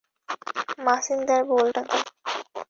মাচিনদার, 0.85 1.41
বলটা 1.45 1.81
দে। 1.81 1.97